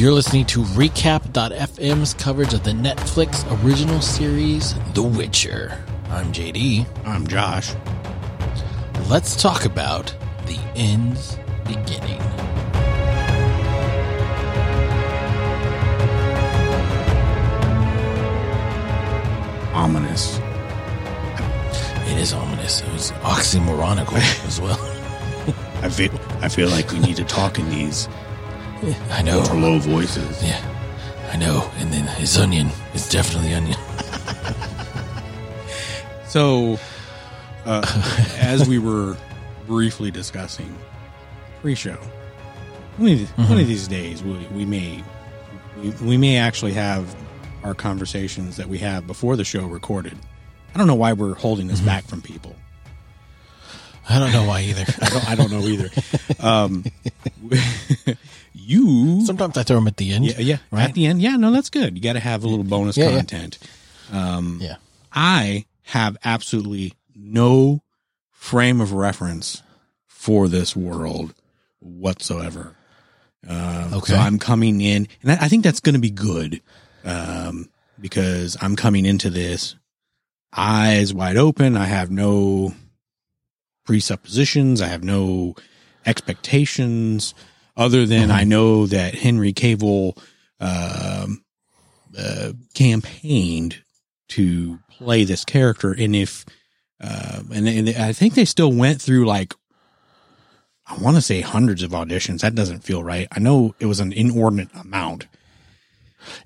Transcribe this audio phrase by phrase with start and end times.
[0.00, 5.78] You're listening to Recap.fm's coverage of the Netflix original series, The Witcher.
[6.08, 6.86] I'm JD.
[7.04, 7.74] I'm Josh.
[9.10, 10.06] Let's talk about
[10.46, 11.36] the end's
[11.66, 12.18] beginning.
[19.74, 20.38] Ominous.
[22.08, 22.80] It is ominous.
[22.80, 24.14] It was oxymoronical
[24.46, 24.80] as well.
[25.82, 28.08] I feel I feel like we need to talk in these
[29.10, 29.40] I know.
[29.40, 30.42] ultra low voices.
[30.42, 30.60] Yeah,
[31.32, 31.70] I know.
[31.76, 33.78] And then his onion is definitely onion.
[36.26, 36.78] So,
[37.64, 37.82] uh,
[38.38, 39.16] as we were
[39.66, 40.72] briefly discussing
[41.60, 41.98] pre-show,
[42.98, 45.02] one of, these- one of these days we, we may
[45.76, 47.16] we, we may actually have
[47.64, 50.16] our conversations that we have before the show recorded.
[50.72, 52.54] I don't know why we're holding this back from people.
[54.08, 54.84] I don't know why either.
[55.02, 55.90] I don't, I don't know either.
[56.38, 56.84] Um,
[58.70, 60.26] you Sometimes I throw them at the end.
[60.26, 60.58] Yeah, yeah.
[60.70, 60.88] Right?
[60.88, 61.96] At the end, yeah, no, that's good.
[61.96, 63.16] You got to have a little bonus Yeah, yeah.
[63.16, 63.58] content.
[64.12, 64.76] yeah.
[65.12, 67.82] I have absolutely no
[68.30, 69.62] frame of reference
[70.06, 71.34] for this world
[71.80, 72.76] whatsoever.
[73.48, 74.12] Um, Okay.
[74.12, 76.60] So I'm coming in, and I I think that's going to be good
[77.04, 77.68] um,
[78.00, 79.74] because I'm coming into this
[80.54, 81.76] eyes wide open.
[81.76, 82.74] I have no
[83.84, 84.80] presuppositions.
[84.82, 85.54] I have no
[86.06, 87.34] expectations
[87.76, 90.16] other than I know that Henry Cavill
[90.60, 91.42] um,
[92.18, 93.82] uh, campaigned
[94.28, 96.44] to play this character, and if
[97.00, 99.54] uh, and, and I think they still went through like
[100.86, 102.40] I want to say hundreds of auditions.
[102.40, 103.28] That doesn't feel right.
[103.30, 105.26] I know it was an inordinate amount,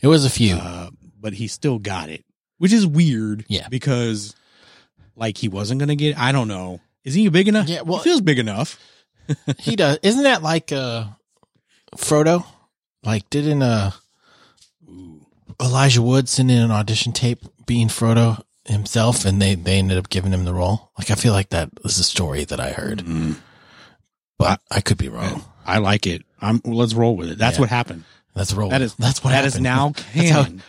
[0.03, 0.57] It was a few.
[0.57, 2.25] uh, but he still got it,
[2.59, 3.47] which is weird.
[3.49, 3.69] Yeah.
[3.69, 4.37] because
[5.17, 6.19] like he wasn't gonna get.
[6.19, 6.81] I don't know.
[7.05, 7.69] Is he big enough?
[7.69, 8.79] Yeah, well- he feels big enough.
[9.59, 9.99] He does.
[10.03, 11.07] Isn't that like uh
[11.97, 12.45] Frodo?
[13.05, 13.93] Like didn't uh
[15.61, 20.09] Elijah Wood send in an audition tape being Frodo himself and they they ended up
[20.09, 20.91] giving him the role?
[20.99, 23.01] Like I feel like that was a story that I heard.
[23.01, 23.37] Mm.
[24.39, 25.45] But I could be wrong.
[25.65, 26.23] I like it.
[26.41, 26.61] I'm.
[26.65, 27.39] Let's roll with it.
[27.39, 27.61] That's Yeah.
[27.63, 28.05] what happened.
[28.35, 28.69] That's roll.
[28.71, 29.65] That is that's what that is happened.
[29.65, 30.63] now That's how- canon.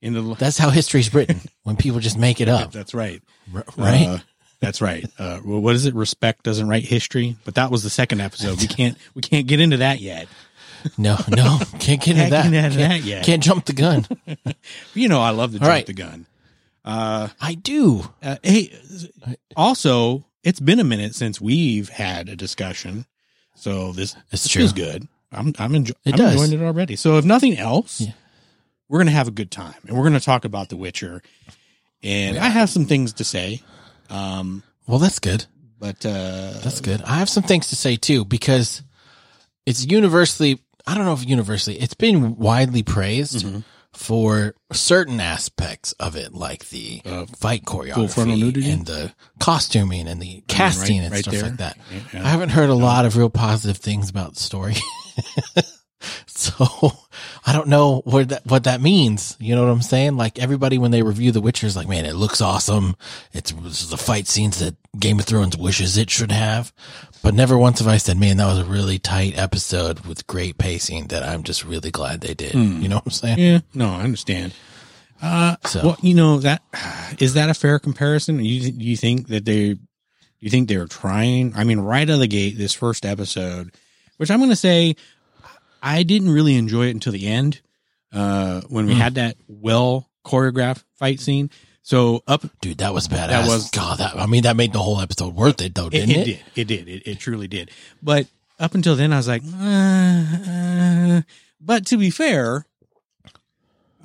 [0.00, 3.20] in the That's how history's written when people just make it up, that's right.
[3.52, 4.06] r- right?
[4.06, 4.18] Uh,
[4.60, 5.04] that's right.
[5.18, 5.94] Uh, what is it?
[5.94, 8.60] Respect doesn't write history, but that was the second episode.
[8.60, 10.28] We can't we can't get into that yet.
[10.96, 12.46] no, no, can't get into Can't that.
[12.46, 13.24] into Can't, that yet.
[13.24, 14.06] can't jump the gun.
[14.94, 15.86] You know, I love to All jump right.
[15.86, 16.26] the gun.
[16.84, 18.02] Uh, I do.
[18.22, 18.72] uh, hey,
[19.56, 23.06] also, it's been a minute since we've had a discussion,
[23.54, 24.60] so this It's this true.
[24.62, 25.08] feels good.
[25.32, 26.96] I'm I'm, enjo- It I'm enjoying it already.
[26.96, 28.12] So if nothing else, Yeah.
[28.88, 31.22] we're gonna have a good time, and we're gonna talk about The Witcher.
[32.02, 33.60] And I have some things to say,
[34.10, 35.46] um, Well, that's good.
[35.78, 37.02] but uh, That's good.
[37.02, 38.82] I have some things to say too because
[39.66, 43.60] it's universally, I don't know if universally, it's been widely praised Mm-hmm.
[43.92, 50.42] for certain aspects of it, like the Uh, fight choreography and the costuming and the
[50.48, 51.42] casting and right stuff there.
[51.44, 51.78] like that.
[52.12, 52.24] Yeah.
[52.24, 54.76] I haven't heard a lot of real positive things about the story.
[56.26, 56.92] so
[57.48, 59.34] I don't know what that, what that means.
[59.40, 60.18] You know what I'm saying?
[60.18, 62.94] Like everybody, when they review The Witcher is like, man, it looks awesome.
[63.32, 66.74] It's this is the fight scenes that Game of Thrones wishes it should have.
[67.22, 70.58] But never once have I said, man, that was a really tight episode with great
[70.58, 72.52] pacing that I'm just really glad they did.
[72.52, 73.38] You know what I'm saying?
[73.38, 74.52] yeah, no, I understand.
[75.22, 76.60] Uh, So Well, you know that
[77.18, 78.44] is that a fair comparison?
[78.44, 79.78] You do you think that they
[80.38, 81.54] you think they're trying?
[81.56, 83.74] I mean, right out of the gate, this first episode,
[84.18, 84.96] which I'm going to say,
[85.82, 87.60] I didn't really enjoy it until the end
[88.12, 91.50] uh, when we had that well choreographed fight scene.
[91.82, 93.28] So up, dude, that was badass.
[93.28, 93.98] That was- God.
[93.98, 96.24] That, I mean, that made the whole episode worth it though, it, didn't it it?
[96.24, 97.70] did, it did, it, it truly did.
[98.02, 98.26] But
[98.60, 101.22] up until then, I was like, uh, uh,
[101.60, 102.66] but to be fair.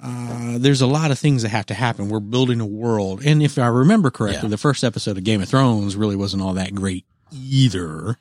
[0.06, 2.10] Uh, there's a lot of things that have to happen.
[2.10, 3.22] We're building a world.
[3.26, 4.50] And if I remember correctly, Yeah.
[4.50, 8.18] the first episode of Game of Thrones really wasn't all that great either.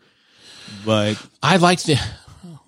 [0.87, 1.99] But I liked the.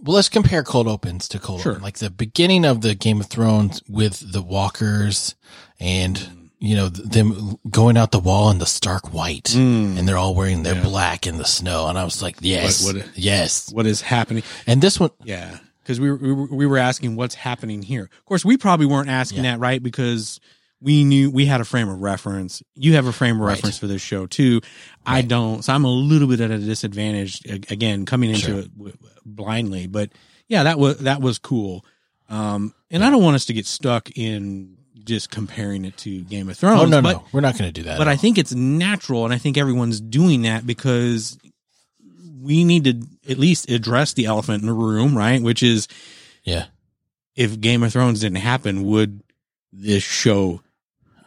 [0.04, 1.72] Well, let's compare cold opens to cold Sure.
[1.72, 1.82] open.
[1.82, 5.34] Like the beginning of the Game of Thrones with the walkers
[5.80, 9.98] and you know them going out the wall in the stark white, mm.
[9.98, 12.96] and they're all wearing their black in the snow, and I was like, yes, What-
[12.96, 13.70] what- yes.
[13.72, 14.42] what is happening?
[14.66, 15.58] And this one, Yeah.
[15.82, 18.04] Because we, were- we, were- we were asking what's happening here.
[18.04, 19.52] Of course, we probably weren't asking Yeah.
[19.52, 19.82] that, right?
[19.82, 20.40] Because
[20.80, 22.62] we knew we had a frame of reference.
[22.74, 23.54] You have a frame of Right.
[23.54, 24.60] reference for this show too.
[25.06, 25.64] I don't.
[25.64, 27.40] So I'm a little bit at a disadvantage
[27.70, 28.58] again coming into Sure.
[28.60, 29.86] it w- blindly.
[29.86, 30.10] But
[30.48, 31.84] yeah, that was that was cool.
[32.28, 36.48] Um, and I don't want us to get stuck in just comparing it to Game
[36.48, 36.80] of Thrones.
[36.82, 37.98] oh no, but, no, we're not going to do that.
[37.98, 41.36] But I think it's natural, and I think everyone's doing that because
[42.40, 45.40] we need to at least address the elephant in the room, right?
[45.42, 45.88] Which is
[46.42, 46.66] yeah,
[47.36, 49.22] if Game of Thrones didn't happen, would
[49.72, 50.60] this show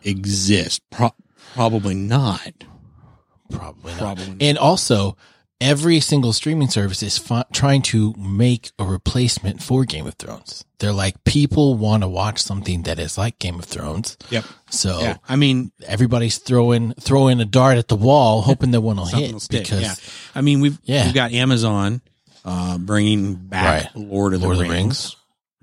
[0.03, 0.81] exist?
[0.89, 1.15] Pro-
[1.53, 2.51] probably not.
[3.51, 3.99] Probably not.
[3.99, 4.37] Probably not.
[4.41, 5.15] And also,
[5.61, 10.65] every single streaming service is fi- trying to make a replacement for Game of Thrones.
[10.79, 14.17] They're like, people want to watch something that is like Game of Thrones.
[14.29, 14.45] Yep.
[14.69, 15.17] So Yeah.
[15.27, 19.31] I mean, everybody's throwing throwing a dart at the wall, hoping that one will hit.
[19.33, 19.95] will because yeah.
[20.35, 21.05] I mean, we've Yeah.
[21.05, 22.01] we've got Amazon
[22.45, 24.07] uh, bringing back Right.
[24.07, 25.15] Lord of the Lord of the Rings,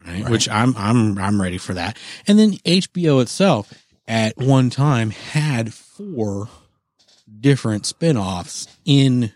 [0.05, 0.23] right?
[0.23, 0.31] Right.
[0.31, 1.97] Which I'm I'm I'm ready for that.
[2.27, 3.73] And then HBO itself
[4.07, 6.49] at one time had four
[7.41, 9.33] different spin-offs in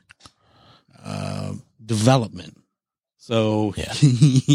[1.02, 1.54] uh,
[1.84, 2.56] development.
[3.16, 3.92] So Yeah.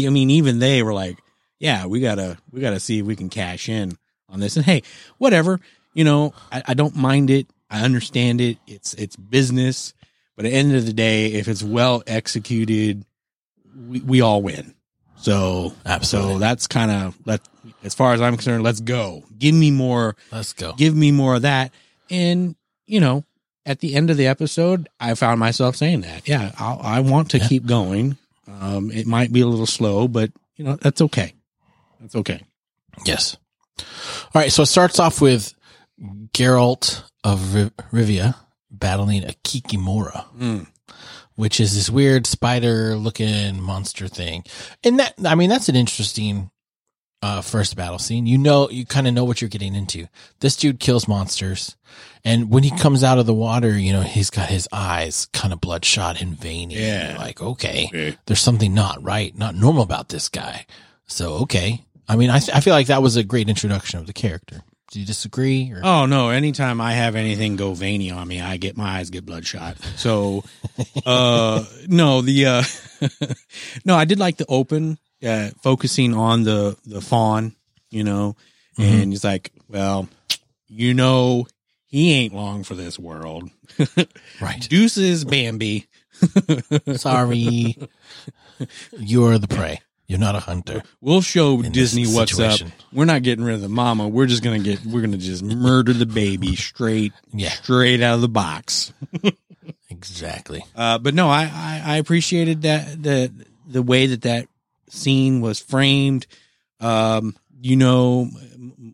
[0.06, 1.18] I mean, even they were like,
[1.60, 3.96] "Yeah, we gotta we gotta see if we can cash in
[4.28, 4.82] on this." And hey,
[5.18, 5.60] whatever,
[5.92, 7.46] you know, I, I don't mind it.
[7.70, 8.58] I understand it.
[8.66, 9.94] It's it's business,
[10.36, 13.04] but at the end of the day, if it's well executed,
[13.76, 14.74] we we all win.
[15.24, 16.34] So Absolutely.
[16.34, 17.40] so that's kind of let
[17.82, 19.24] as far as I'm concerned, let's go.
[19.38, 20.74] Give me more let's go.
[20.74, 21.72] give me more of that.
[22.10, 22.56] And,
[22.86, 23.24] you know,
[23.64, 26.28] at the end of the episode, I found myself saying that.
[26.28, 27.48] Yeah, I'll, I want to Yeah.
[27.48, 28.18] keep going.
[28.60, 31.32] Um, it might be a little slow, but, you know, that's okay.
[32.00, 32.42] That's okay.
[33.06, 33.38] Yes.
[33.78, 33.84] All
[34.34, 34.52] right.
[34.52, 35.54] So it starts off with
[36.34, 38.34] Geralt of Riv- Rivia
[38.70, 40.26] battling a Kikimora.
[40.38, 40.66] Mm.
[41.36, 44.44] Which is this weird spider looking monster thing.
[44.82, 46.50] And that, I mean, that's an interesting,
[47.22, 48.26] uh, first battle scene.
[48.26, 50.06] You know, you kind of know what you're getting into.
[50.40, 51.74] This dude kills monsters.
[52.22, 55.52] And when he comes out of the water, you know, he's got his eyes kind
[55.52, 56.76] of bloodshot and veiny.
[56.76, 57.16] Yeah.
[57.18, 58.16] Like, okay, Okay.
[58.26, 60.66] there's something not right, not normal about this guy.
[61.06, 61.84] So, okay.
[62.08, 64.62] I mean, I, th- I feel like that was a great introduction of the character.
[64.94, 65.72] Do you disagree?
[65.72, 65.80] Or?
[65.82, 66.28] Oh no!
[66.30, 69.76] Anytime I have anything go veiny on me, I get my eyes get bloodshot.
[69.96, 70.44] So,
[71.04, 72.62] uh, no, the uh,
[73.84, 77.56] no, I did like the open, uh, focusing on the the fawn,
[77.90, 78.36] you know,
[78.78, 80.08] and he's like, well,
[80.68, 81.48] you know,
[81.86, 83.50] he ain't long for this world.
[84.40, 84.60] Right.
[84.60, 85.88] Deuces, Bambi.
[86.94, 87.76] Sorry.
[88.96, 89.80] You're the prey.
[90.06, 90.82] You're not a hunter.
[91.00, 92.68] We'll show Disney what's situation.
[92.68, 92.72] up.
[92.92, 94.06] We're not getting rid of the mama.
[94.08, 94.84] We're just gonna get.
[94.84, 97.48] We're gonna just murder the baby straight, Yeah.
[97.50, 98.92] straight out of the box.
[99.90, 100.62] Exactly.
[100.74, 103.32] Uh, but no, I, I, I appreciated that the
[103.66, 104.48] the way that that
[104.90, 106.26] scene was framed.
[106.80, 108.28] Um, you know,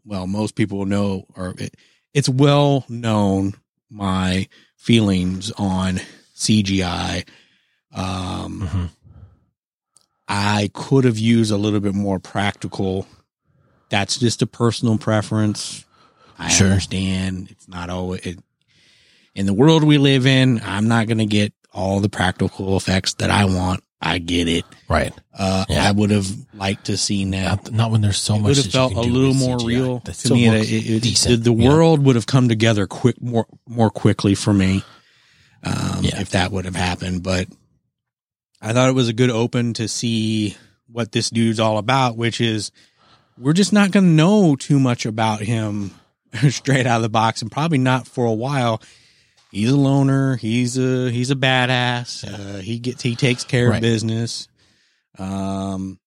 [0.05, 1.75] well, most people know, or it,
[2.15, 3.55] it's well known
[3.91, 4.47] my
[4.77, 6.01] feelings on
[6.37, 7.27] CGI.
[7.93, 8.89] Um, Mhm.
[10.33, 13.07] I could have used a little bit more practical.
[13.89, 15.85] That's just a personal preference.
[16.39, 16.69] I Sure.
[16.69, 18.39] understand it's not always it,
[19.35, 20.61] in the world we live in.
[20.65, 23.83] I'm not going to get all the practical effects that I want.
[24.01, 24.65] I get it.
[24.89, 25.13] Right.
[25.37, 25.87] Uh, Yeah.
[25.87, 27.65] I would have liked to seen that.
[27.65, 28.49] Not, not when there's so it much.
[28.51, 29.67] would have felt a little more CGI.
[29.67, 30.47] real That to me.
[30.47, 31.69] It, it, the, the know?
[31.69, 34.83] world would have come together quick, more more quickly for me
[35.65, 36.21] um, Yeah.
[36.21, 37.23] if that would have happened.
[37.23, 37.49] But
[38.61, 40.57] I thought it was a good open to see
[40.93, 42.71] what this dude's all about, which is
[43.39, 45.93] we're just not going to know too much about him
[46.51, 48.83] straight out of the box, and probably not for a while.
[49.51, 50.37] He's a loner.
[50.37, 52.25] He's a he's a badass.
[52.25, 53.77] Uh, he gets he takes care Right.
[53.77, 54.47] of business.
[55.19, 55.99] Um,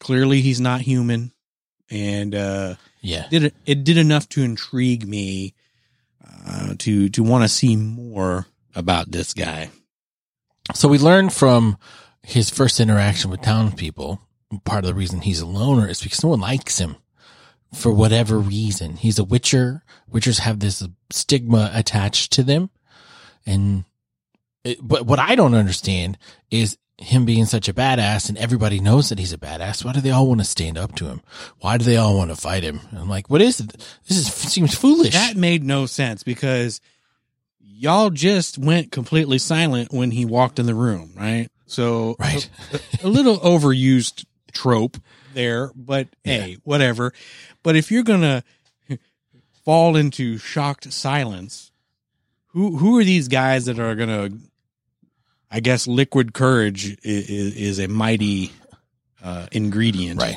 [0.00, 1.32] clearly he's not human,
[1.90, 3.26] and uh, Yeah.
[3.30, 5.54] did it, it did enough to intrigue me
[6.46, 9.70] uh, to to want to see more about this guy.
[10.74, 11.78] So we learn from
[12.22, 14.20] his first interaction with townspeople.
[14.64, 16.96] Part of the reason he's a loner is because no one likes him
[17.74, 18.96] for whatever reason.
[18.96, 19.82] He's a witcher.
[20.12, 22.70] Witchers have this stigma attached to them.
[23.44, 23.84] And,
[24.64, 26.18] it, but what I don't understand
[26.50, 29.84] is him being such a badass and everybody knows that he's a badass.
[29.84, 31.20] Why do they all want to stand up to him?
[31.60, 32.80] Why do they all want to fight him?
[32.96, 33.70] I'm like, what is it?
[34.08, 35.12] This is, seems foolish.
[35.12, 36.80] That made no sense because
[37.78, 41.48] y'all just went completely silent when he walked in the room, right?
[41.66, 42.48] So right.
[43.02, 44.96] a little overused trope
[45.34, 47.12] there, but hey, whatever.
[47.62, 48.42] But if you're gonna
[49.64, 51.70] fall into shocked silence,
[52.48, 54.30] who who are these guys that are gonna?
[55.48, 58.52] I guess liquid courage is, is a mighty
[59.22, 60.36] uh, ingredient, Right.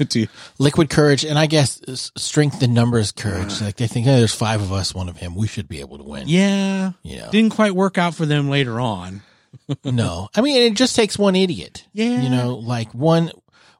[0.10, 0.26] to
[0.58, 1.80] liquid courage and I guess
[2.16, 3.60] strength in numbers courage.
[3.60, 5.34] Like they think, hey, there's five of us, one of him.
[5.34, 6.28] We should be able to win.
[6.28, 9.22] yeah, You know, didn't quite work out for them later on.
[9.84, 11.86] no, I mean, it just takes one idiot.
[11.92, 12.22] Yeah.
[12.22, 13.30] You know, like one,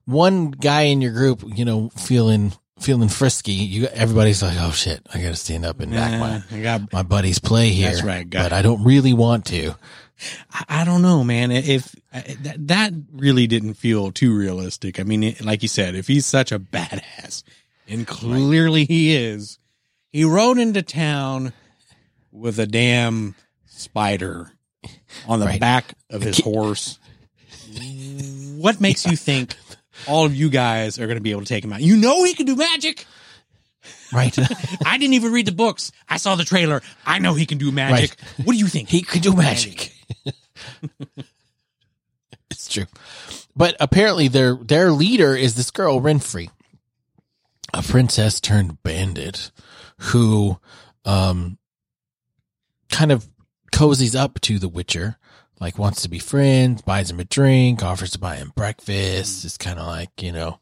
[0.04, 3.52] one guy in your group, you know, feeling, feeling frisky.
[3.52, 6.92] You, everybody's like, oh shit, I got to stand up and back my, Nah, got
[6.92, 7.90] my buddy's play here.
[7.90, 8.56] That's right, got But it.
[8.58, 9.74] I don't really want to.
[10.52, 11.50] I, I don't know, man.
[11.50, 14.98] If that, that really didn't feel too realistic.
[15.00, 17.42] I mean, it, like you said, if he's such a badass,
[17.88, 19.58] and clearly he is,
[20.10, 21.52] he rode into town
[22.30, 23.34] with a damn
[23.66, 24.52] spider
[25.28, 25.60] on the Right.
[25.60, 26.98] back of his horse.
[28.58, 29.54] What makes you think
[30.06, 31.80] all of you guys are going to be able to take him out?
[31.82, 33.06] You know he can do magic.
[34.12, 34.36] Right.
[34.86, 35.90] I didn't even read the books.
[36.08, 36.82] I saw the trailer.
[37.06, 38.14] I know he can do magic.
[38.44, 38.88] What do you think?
[38.88, 39.92] he could do magic.
[42.50, 42.86] it's true.
[43.54, 46.50] But apparently their their leader is this girl Renfri,
[47.74, 49.50] a princess turned bandit
[49.98, 50.58] who
[51.04, 51.58] um
[52.90, 53.28] kind of
[53.72, 55.18] cozies up to the Witcher,
[55.60, 59.44] like wants to be friends, buys him a drink, offers to buy him breakfast.
[59.44, 60.60] It's kind of like, you know,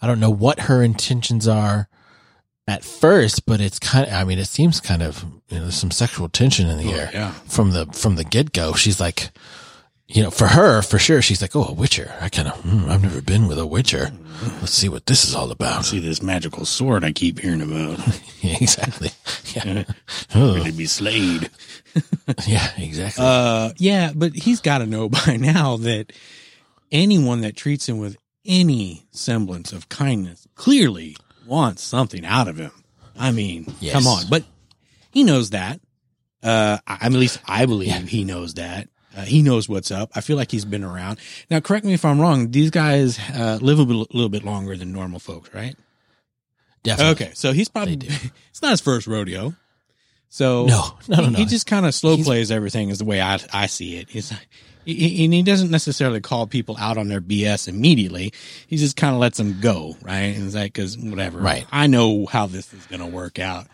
[0.00, 1.88] I don't know what her intentions are
[2.68, 5.76] at first, but it's kind of, I mean, it seems kind of, you know, there's
[5.76, 7.30] some sexual tension in the air yeah.
[7.46, 8.74] from the, from the get go.
[8.74, 9.30] She's like,
[10.08, 12.14] you know, for her, for sure, she's like, oh, a Witcher.
[12.20, 14.10] I kind of, mm, I've never been with a Witcher.
[14.60, 15.84] Let's see what this is all about.
[15.84, 18.00] See this magical sword I keep hearing about.
[18.42, 19.10] Yeah, exactly.
[19.56, 19.84] Yeah.
[20.34, 21.50] Oh, Ready to be slayed.
[22.46, 23.24] yeah, exactly.
[23.26, 26.12] Uh, yeah, but he's got to know by now that
[26.92, 32.72] anyone that treats him with any semblance of kindness clearly wants something out of him.
[33.18, 33.94] I mean, Yes.
[33.94, 34.44] come on, but
[35.10, 35.80] he knows that.
[36.42, 38.00] Uh, I, mean, at least I believe Yeah.
[38.00, 38.88] he knows that.
[39.16, 40.10] Uh, he knows what's up.
[40.14, 41.18] I feel like he's been around.
[41.50, 42.50] Now, correct me if I'm wrong.
[42.50, 45.74] These guys uh, live a little, little bit longer than normal folks, right?
[46.82, 47.24] Definitely.
[47.26, 47.94] Okay, so he's probably
[48.50, 49.54] it's not his first rodeo.
[50.28, 51.38] So No, no, no, he, no.
[51.38, 54.10] he just kind of slow He's- plays everything is the way I I see it.
[54.10, 54.40] He's he, he-
[54.86, 58.32] and he doesn't necessarily call people out on their BS immediately.
[58.68, 60.36] He just kind of lets them go, right?
[60.36, 61.38] And it's like, cause whatever.
[61.38, 61.66] Right.
[61.72, 63.66] I know how this is going to work out.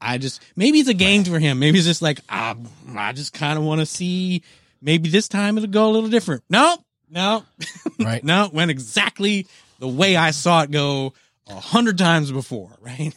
[0.00, 1.58] I just, maybe it's a game for him.
[1.58, 2.56] Maybe it's just like, ah,
[2.96, 4.42] I just kind of want to see,
[4.80, 6.44] maybe this time it'll go a little different.
[6.48, 6.76] No,
[7.10, 7.44] no,
[8.00, 8.24] right.
[8.24, 9.46] no, went exactly
[9.78, 11.12] the way I saw it go
[11.46, 13.14] a hundred times before, right?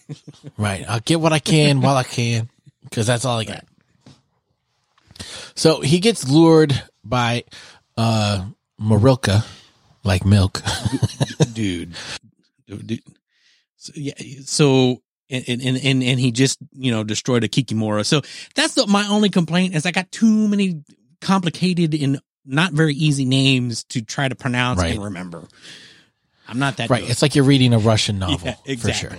[0.57, 0.85] Right.
[0.87, 2.49] I'll get what I can while I can
[2.83, 3.65] because that's all I got.
[5.55, 7.43] So he gets lured by
[7.97, 8.45] uh
[8.79, 9.43] Marilka,
[10.03, 10.61] like milk.
[11.53, 11.93] dude.
[12.67, 13.01] Dude.
[13.77, 14.13] So, yeah.
[14.45, 18.05] So and and and and he just you know destroyed a Kikimora.
[18.05, 18.21] So
[18.55, 20.83] that's the, my only complaint is I got too many
[21.21, 24.93] complicated and not very easy names to try to pronounce Right.
[24.95, 25.43] and remember.
[26.47, 27.01] I'm not that right.
[27.01, 27.11] good.
[27.11, 29.11] It's like you're reading a Russian novel Yeah, for sure.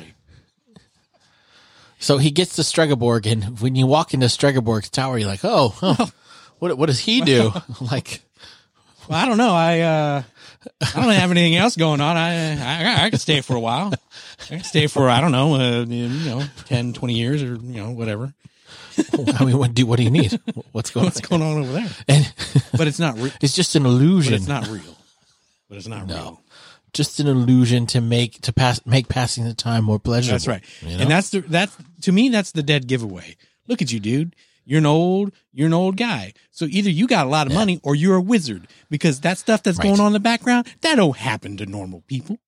[1.98, 5.76] So he gets to Stregaborg, and when you walk into Stregaborg's tower, you're like, oh,
[5.82, 6.10] oh
[6.58, 7.52] what what does he do?
[7.80, 8.20] like,
[9.08, 9.54] Well, I don't know.
[9.54, 10.22] I uh,
[10.80, 12.16] I don't have anything else going on.
[12.16, 13.92] I I, I could stay for a while.
[14.50, 17.82] I could stay for I don't know, uh, you know, 10, 20 years or you
[17.82, 18.32] know whatever.
[19.38, 20.38] I mean, what do what do you need?
[20.72, 21.38] What's going What's on?
[21.38, 21.88] going on over there?
[22.08, 22.32] And
[22.76, 23.16] But it's not.
[23.18, 24.34] Re- it's just an but illusion.
[24.34, 24.96] it's not real.
[25.68, 26.14] But it's not No.
[26.14, 26.42] real.
[26.92, 30.34] just an illusion to make to pass make passing the time more pleasurable.
[30.34, 30.64] That's right.
[30.82, 31.02] you know?
[31.02, 33.36] And that's the that's to me that's the dead giveaway.
[33.68, 34.34] Look at you, dude.
[34.68, 36.34] You're an old you're an old guy.
[36.50, 39.62] So either you got a lot of money or you're a wizard because that stuff
[39.62, 39.84] that's Right.
[39.84, 42.38] going on in the background that don't happen to normal people.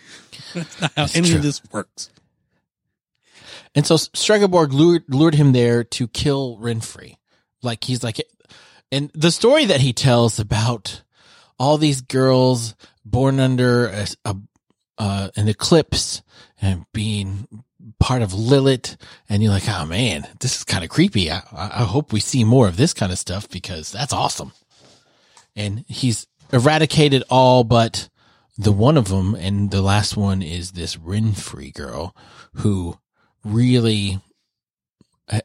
[0.54, 1.36] that's not how That's any true.
[1.36, 2.08] of this works.
[3.74, 7.16] And so Stregaborg lured, lured him there to kill Renfri.
[7.62, 8.22] Like he's like,
[8.90, 11.02] and the story that he tells about
[11.58, 14.36] all these girls born under a, a
[14.96, 16.22] uh, an eclipse
[16.62, 17.46] and being
[17.98, 18.96] part of Lilith,
[19.28, 21.30] and you're like, oh man, this is kind of creepy.
[21.30, 24.52] I, I hope we see more of this kind of stuff because that's awesome.
[25.54, 28.08] And he's eradicated all but
[28.58, 32.14] the one of them, and the last one is this Renfri girl
[32.54, 32.98] who
[33.44, 34.20] really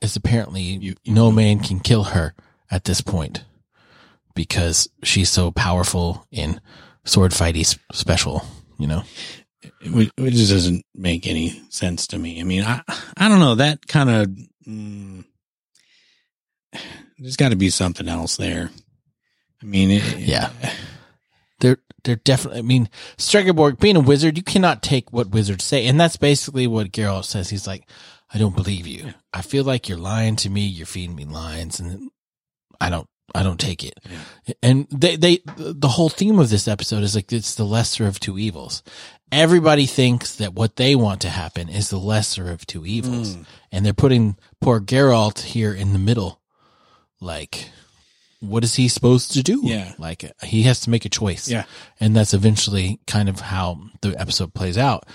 [0.01, 2.33] is apparently You- no man can kill her
[2.69, 3.43] at this point
[4.35, 6.61] because she's so powerful in
[7.03, 8.45] sword fighty s- special,
[8.79, 9.03] you know?
[9.63, 12.39] It, it just doesn't make any sense to me.
[12.39, 12.81] I mean, I
[13.17, 14.27] I don't know that kind of.
[14.67, 15.25] Mm,
[17.17, 18.71] there's got to be something else there.
[19.61, 20.49] I mean, it, Yeah.
[21.59, 25.85] They're, they're definitely, I mean, Stregaborg being a wizard, you cannot take what wizards say.
[25.85, 27.51] And that's basically what Geralt says.
[27.51, 27.87] He's like,
[28.33, 29.13] I don't believe you.
[29.31, 30.61] I feel like you're lying to me.
[30.61, 32.09] You're feeding me lies, and
[32.79, 33.99] I don't, I don't take it.
[34.63, 38.19] And they, they, the whole theme of this episode is like, it's the lesser of
[38.19, 38.81] two evils.
[39.31, 43.35] Everybody thinks that what they want to happen is the lesser of two evils.
[43.35, 43.45] Mm.
[43.71, 46.41] And they're putting poor Geralt here in the middle.
[47.21, 47.69] Like,
[48.41, 49.61] what is he supposed to do?
[49.63, 49.93] Yeah.
[49.97, 51.47] Like, he has to make a choice.
[51.47, 51.63] Yeah.
[51.99, 55.05] And that's eventually kind of how the episode plays out.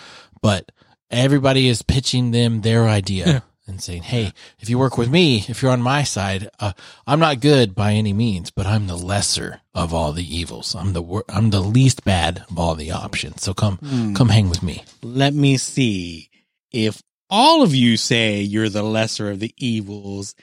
[0.41, 0.73] But
[1.11, 3.27] everybody is pitching them their idea.
[3.27, 3.41] Yeah.
[3.67, 6.73] And saying, Hey, if you work with me, if you're on my side, uh,
[7.07, 10.75] I'm not good by any means, but I'm the lesser of all the evils.
[10.75, 13.43] I'm the, wor- I'm the least bad of all the options.
[13.43, 14.15] So come, Hmm.
[14.15, 14.85] come hang with me.
[15.03, 16.31] Let me see.
[16.71, 20.35] If all of you say you're the lesser of the evils,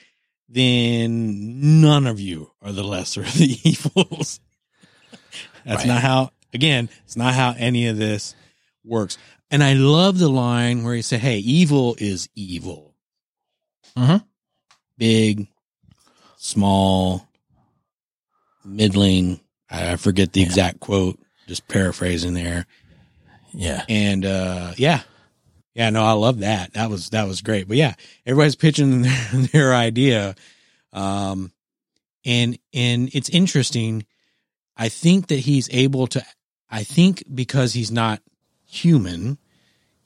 [0.48, 4.40] then none of you are the lesser of the evils.
[5.64, 5.86] That's Right.
[5.86, 8.34] not how, again, it's not how any of this
[8.84, 9.16] works.
[9.50, 12.93] And I love the line where he said, Hey, evil is evil.
[13.96, 14.24] Mhm.
[14.98, 15.48] Big,
[16.36, 17.26] small,
[18.64, 19.40] middling.
[19.70, 20.46] I I forget the Yeah.
[20.46, 22.66] exact quote, just paraphrasing there.
[23.52, 23.84] Yeah.
[23.88, 25.02] And uh yeah.
[25.74, 26.74] Yeah, no, I love that.
[26.74, 27.66] That was that was great.
[27.68, 30.34] But yeah, everybody's pitching their, their idea.
[30.92, 31.52] Um
[32.24, 34.06] and and it's interesting.
[34.76, 36.24] I think that he's able to
[36.70, 38.20] I think because he's not
[38.66, 39.38] human,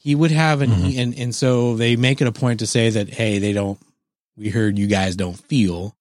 [0.09, 0.99] he would have an Mhm.
[0.99, 3.79] and and so they make it a point to say that hey, they don't
[4.39, 5.95] we heard you guys don't feel,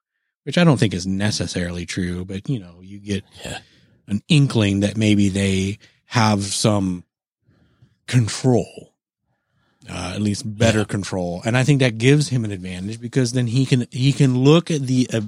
[0.46, 3.60] which I don't think is necessarily true, but you know, you get Yeah.
[4.08, 7.04] an inkling that maybe they have some
[8.08, 8.94] control,
[9.90, 10.86] uh, at least better Yeah.
[10.96, 14.44] control, and I think that gives him an advantage because then he can he can
[14.44, 15.22] look at the uh,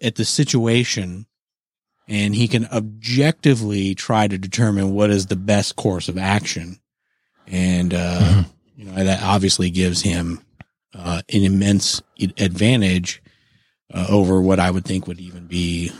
[0.00, 1.26] at the situation,
[2.08, 6.78] and he can objectively try to determine what is the best course of action,
[7.46, 8.46] and uh, Mhm.
[8.76, 10.40] you know that obviously gives him
[10.94, 12.00] uh, an immense
[12.38, 13.22] advantage
[13.92, 15.92] uh, over what I would think would even be,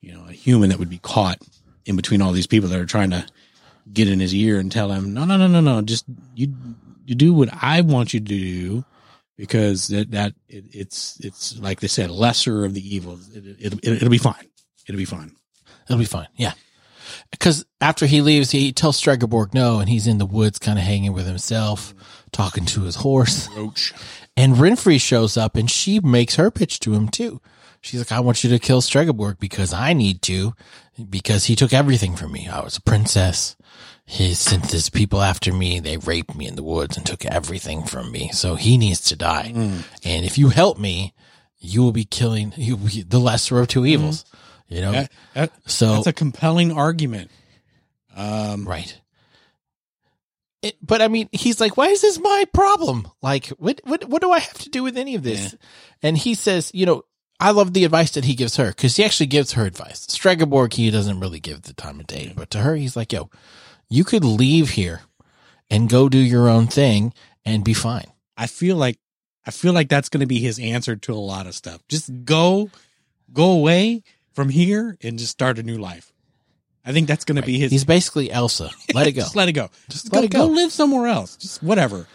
[0.00, 1.38] you know, a human that would be caught
[1.84, 3.26] in between all these people that are trying to
[3.92, 6.52] get in his ear and tell him, no, no, no, no, no, just you,
[7.06, 8.84] you do what I want you to do
[9.36, 13.28] because that, that it, it's, it's like they said, lesser of the evils.
[13.34, 14.46] It, it, it, it'll be fine.
[14.88, 15.32] It'll be fine.
[15.88, 16.28] It'll be fine.
[16.36, 16.52] Yeah.
[17.30, 20.84] Because after he leaves, he tells Stregaborg no, and he's in the woods kind of
[20.84, 21.94] hanging with himself,
[22.32, 23.48] talking to his horse.
[23.56, 23.92] Roach.
[24.36, 27.40] And Renfri shows up and she makes her pitch to him too.
[27.80, 30.54] She's like, I want you to kill Stregaborg because I need to,
[31.08, 32.48] because he took everything from me.
[32.48, 33.56] I was a princess.
[34.04, 35.80] He sent his people after me.
[35.80, 38.30] They raped me in the woods and took everything from me.
[38.32, 39.52] So he needs to die.
[39.54, 39.84] Mm.
[40.04, 41.14] And if you help me,
[41.58, 44.24] you will be killing be the lesser of two evils.
[44.24, 44.38] Mm-hmm.
[44.68, 44.92] You know?
[44.92, 47.30] That- that- so that's a compelling argument.
[48.14, 48.98] Um, Right.
[50.60, 53.06] It, but I mean, he's like, "Why is this my problem?
[53.22, 55.54] Like, what what what do I have to do with any of this?"
[56.02, 57.04] And he says, "You know,
[57.38, 60.04] I love the advice that he gives her because he actually gives her advice.
[60.08, 63.30] Stregaborg, he doesn't really give the time of day, but to her, he's like, "Yo,
[63.88, 65.02] you could leave here
[65.70, 68.98] and go do your own thing and be fine." I feel like
[69.46, 71.86] I feel like that's going to be his answer to a lot of stuff.
[71.88, 72.68] Just go,
[73.32, 74.02] go away
[74.38, 76.12] from here and just start a new life.
[76.86, 77.72] I think that's going to be his.
[77.72, 78.70] He's basically Elsa.
[78.94, 79.20] Let it go.
[79.22, 79.68] Just let it go.
[79.90, 80.46] Just go, let it go.
[80.46, 81.36] Go live somewhere else.
[81.36, 82.06] Just whatever.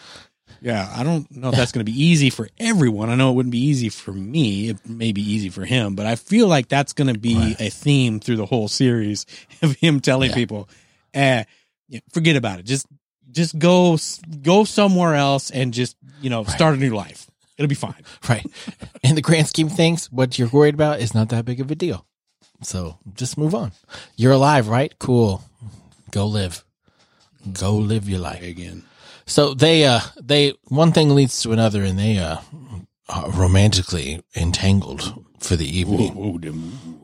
[0.62, 3.09] Yeah, I don't know if that's going to be easy for everyone.
[3.09, 4.69] I know it wouldn't be easy for me.
[4.69, 7.59] It may be easy for him, but I feel like that's going to be Right.
[7.59, 9.25] a theme through the whole series
[9.62, 10.36] of him telling Yeah.
[10.38, 10.69] people,
[11.13, 11.43] "Eh,
[12.13, 12.65] forget about it.
[12.65, 12.88] Just,
[13.31, 13.97] just go,
[14.41, 17.29] go somewhere else and just, you know, start a new life.
[17.57, 18.45] It'll be fine." Right.
[19.03, 21.69] In the grand scheme of things, what you're worried about is not that big of
[21.69, 22.05] a deal.
[22.63, 23.71] So just move on.
[24.15, 24.93] You're alive, right?
[24.99, 25.43] Cool.
[26.12, 26.63] Go live.
[27.52, 28.41] Go live your life.
[28.43, 28.84] Again,
[29.26, 32.38] So they, uh, they, one thing leads to another and they, uh,
[33.10, 36.39] are romantically entangled for the evening.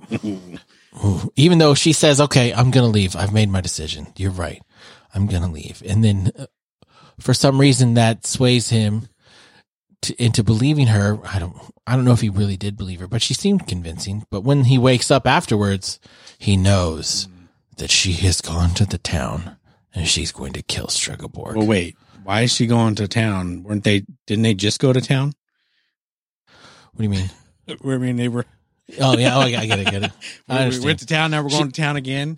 [1.04, 1.32] Ooh.
[1.36, 3.16] Even though she says, okay, I'm going to leave.
[3.16, 4.08] I've made my decision.
[4.16, 4.62] You're right.
[5.14, 5.84] I'm going to leave.
[5.86, 6.46] And then uh,
[7.20, 9.08] for some reason that sways him
[10.04, 11.20] to, into believing her.
[11.26, 14.26] I don't, I don't know if he really did believe her, but she seemed convincing.
[14.30, 16.00] But when he wakes up afterwards,
[16.38, 17.28] he knows
[17.78, 19.58] that she has gone to the town
[19.94, 21.56] and she's going to kill Stregaborg.
[21.56, 21.96] well, wait.
[22.24, 23.64] Why is she going to town?
[23.64, 24.06] Weren't they?
[24.28, 25.34] Didn't they just go to town?
[26.94, 27.30] what do you mean?
[27.68, 28.46] I mean, they were.
[29.00, 29.36] Oh yeah.
[29.36, 29.90] Oh, I get it.
[29.90, 30.12] Get it.
[30.48, 31.32] I we went to town.
[31.32, 32.38] Now we're going to town again.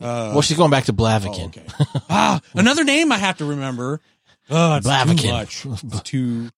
[0.00, 1.48] Uh, well, she's going back to oh, Blaviken.
[1.48, 1.66] okay.
[2.08, 4.00] ah, another name I have to remember.
[4.48, 5.30] Oh, it's too Blaviken.
[5.30, 5.66] much.
[5.66, 6.50] It's too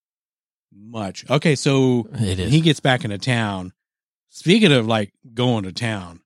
[0.74, 1.28] much.
[1.30, 2.50] Okay, so It is.
[2.52, 3.72] he gets back into town.
[4.28, 6.20] Speaking of like going to town,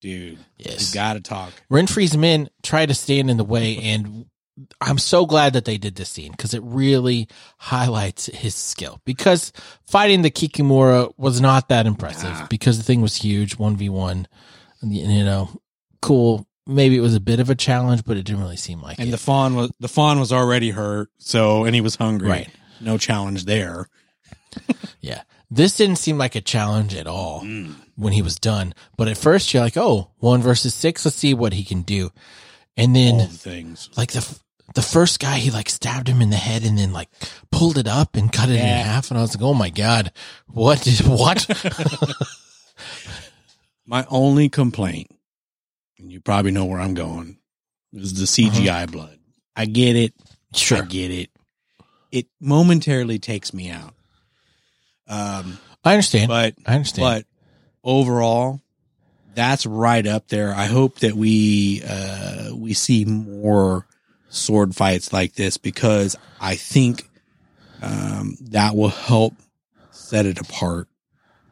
[0.00, 0.88] dude, yes.
[0.88, 1.52] you got to talk.
[1.70, 4.24] Renfri's men try to stand in the way, and
[4.80, 9.00] I'm so glad that they did this scene because it really highlights his skill.
[9.04, 9.52] Because
[9.86, 12.46] fighting the Kikimora was not that impressive Nah.
[12.48, 14.26] because the thing was huge, one v one.
[14.82, 15.50] You know,
[16.00, 16.46] cool.
[16.66, 19.08] Maybe it was a bit of a challenge, but it didn't really seem like And
[19.08, 19.12] it.
[19.12, 22.28] the fawn was the fawn was already hurt, so and he was hungry.
[22.30, 22.48] Right.
[22.80, 23.88] No challenge there.
[25.00, 27.74] yeah, this didn't seem like a challenge at all Mm.
[27.96, 28.74] when he was done.
[28.96, 31.04] But at first, you're like, oh, one versus six.
[31.04, 32.10] Let's see what he can do.
[32.76, 33.90] And then the things.
[33.96, 34.38] like the
[34.74, 37.08] the first guy he like stabbed him in the head and then like
[37.50, 38.80] pulled it up and cut it Yeah.
[38.80, 40.12] in half, and I was like, oh my god,
[40.46, 41.46] what did what?
[43.86, 45.08] My only complaint,
[45.98, 47.38] and you probably know where I'm going,
[47.92, 49.18] is the CGI blood.
[49.56, 50.14] I get it.
[50.54, 50.78] Sure.
[50.78, 51.30] I get it.
[52.12, 53.94] It momentarily takes me out.
[55.08, 56.28] Um, I understand.
[56.28, 57.02] but I understand.
[57.02, 57.24] but
[57.82, 58.60] overall,
[59.34, 60.52] that's right up there.
[60.54, 63.86] I hope that we uh, we see more
[64.28, 67.08] sword fights like this because I think
[67.82, 69.34] um, that will help
[69.90, 70.88] set it apart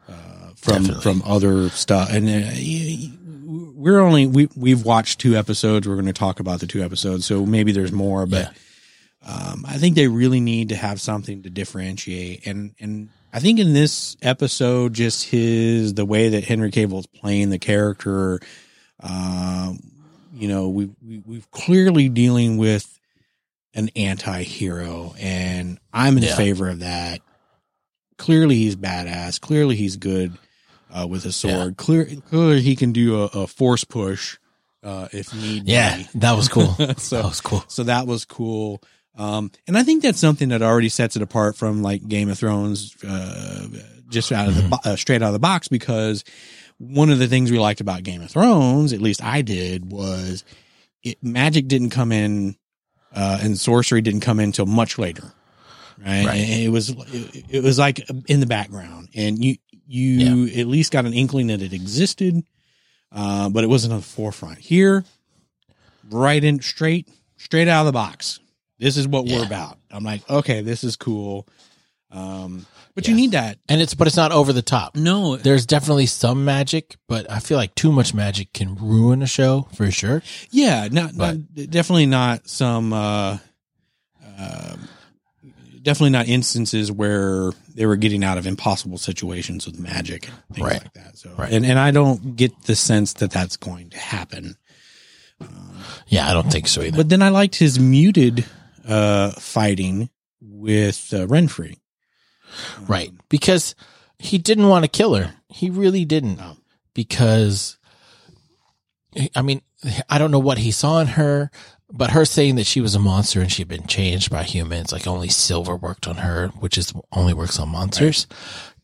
[0.07, 0.13] uh,
[0.55, 1.01] from Definitely.
[1.01, 2.09] from other stuff.
[2.11, 5.87] And uh, we're only we we've watched two episodes.
[5.87, 8.53] We're going to talk about the two episodes, so maybe there's more, but.
[9.25, 13.59] Um, I think they really need to have something to differentiate, and and I think
[13.59, 18.39] in this episode, just his the way that Henry Cavill is playing the character,
[19.01, 19.79] um,
[20.33, 22.99] you know, we, we we've clearly dealing with
[23.73, 26.35] an anti-hero, and I'm in Yeah.
[26.35, 27.21] favor of that.
[28.17, 29.39] Clearly, he's badass.
[29.39, 30.37] Clearly, he's good
[30.91, 31.77] uh, with a sword.
[31.77, 34.37] Clear, clearly, he can do a, a force push
[34.83, 36.07] uh, if need yeah, be.
[36.15, 36.75] that was cool.
[36.97, 37.63] So- that was cool.
[37.67, 38.81] So that was cool.
[39.19, 42.39] Um, and I think that's something that already sets it apart from like Game of
[42.39, 43.67] Thrones, uh,
[44.09, 46.23] just out of the, bo- uh, straight out of the box, because
[46.77, 50.45] one of the things we liked about Game of Thrones, at least I did, was
[51.03, 52.55] it, magic didn't come in,
[53.13, 55.33] uh, and sorcery didn't come in until much later.
[55.97, 56.25] Right.
[56.25, 56.49] Right.
[56.49, 61.05] It was, it, it was like in the background and you, you at least got
[61.05, 62.41] an inkling that it existed.
[63.11, 65.03] Uh, but it wasn't on the forefront here,
[66.11, 68.39] right in straight, straight out of the box.
[68.79, 69.77] This is what we're about.
[69.91, 71.47] I'm like, okay, this is cool.
[72.11, 72.65] Um,
[72.95, 73.59] but you need that.
[73.69, 74.95] And it's but it's not over the top.
[74.95, 79.27] No, There's definitely some magic, but I feel like too much magic can ruin a
[79.27, 80.23] show for sure.
[80.49, 83.37] yeah, not, not definitely not some, uh,
[84.37, 84.87] um
[85.81, 90.67] definitely not instances where they were getting out of impossible situations with magic and things
[90.67, 90.83] Right.
[90.83, 91.17] like that.
[91.17, 91.51] So, Right.
[91.53, 94.57] and, and I don't get the sense that that's going to happen.
[96.07, 96.97] Yeah, I don't think so either.
[96.97, 98.45] But then I liked his muted,
[98.87, 100.09] uh, fighting
[100.41, 101.77] with, uh, Renfri.
[102.87, 103.11] Right.
[103.29, 103.75] Because
[104.17, 105.35] he didn't want to kill her.
[105.49, 106.37] He really didn't.
[106.37, 106.57] No.
[106.93, 107.77] Because,
[109.35, 109.61] I mean,
[110.09, 111.51] I don't know what he saw in her,
[111.91, 115.07] but her saying that she was a monster and she'd been changed by humans, like
[115.07, 118.27] only silver worked on her, which is only works on monsters,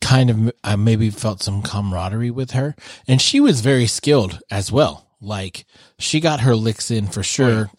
[0.02, 2.76] kind of, I maybe felt some camaraderie with her.
[3.08, 5.08] And she was very skilled as well.
[5.22, 5.66] Like
[6.00, 7.70] she got her licks in for sure.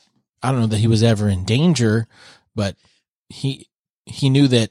[0.43, 2.07] I don't know that he was ever in danger,
[2.55, 2.77] but
[3.29, 3.69] he,
[4.05, 4.71] he knew that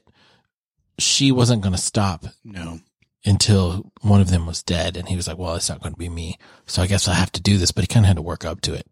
[0.98, 2.80] she wasn't going to stop No.
[3.24, 4.96] until one of them was dead.
[4.96, 6.38] And he was like, well, it's not going to be me.
[6.66, 8.44] So I guess I have to do this, but he kind of had to work
[8.44, 8.86] up to it.